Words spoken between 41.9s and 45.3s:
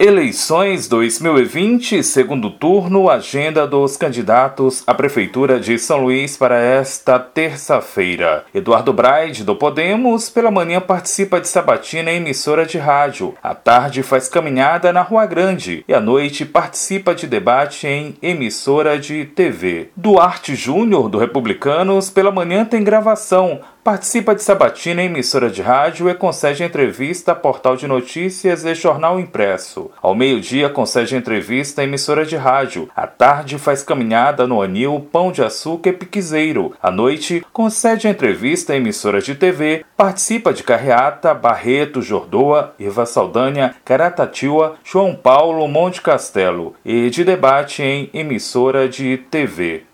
Jordoa, Iva Saldanha, Caratatiua, João